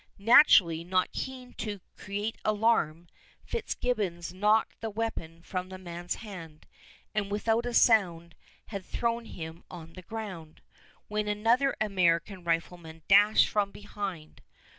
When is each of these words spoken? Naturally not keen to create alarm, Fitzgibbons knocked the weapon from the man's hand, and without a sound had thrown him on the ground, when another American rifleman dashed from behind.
Naturally 0.17 0.83
not 0.83 1.11
keen 1.11 1.53
to 1.59 1.79
create 1.95 2.35
alarm, 2.43 3.05
Fitzgibbons 3.45 4.33
knocked 4.33 4.81
the 4.81 4.89
weapon 4.89 5.43
from 5.43 5.69
the 5.69 5.77
man's 5.77 6.15
hand, 6.15 6.65
and 7.13 7.29
without 7.31 7.67
a 7.67 7.73
sound 7.75 8.33
had 8.69 8.83
thrown 8.83 9.25
him 9.25 9.63
on 9.69 9.93
the 9.93 10.01
ground, 10.01 10.61
when 11.07 11.27
another 11.27 11.75
American 11.79 12.43
rifleman 12.43 13.03
dashed 13.07 13.47
from 13.47 13.69
behind. 13.69 14.41